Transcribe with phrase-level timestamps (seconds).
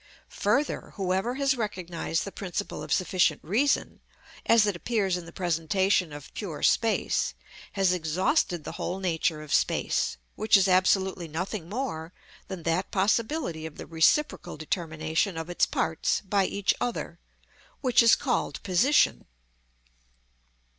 [0.29, 3.99] Further, whoever has recognised the principle of sufficient reason
[4.47, 7.35] as it appears in the presentation of pure space,
[7.73, 12.13] has exhausted the whole nature of space, which is absolutely nothing more
[12.47, 17.19] than that possibility of the reciprocal determination of its parts by each other,
[17.81, 19.27] which is called position.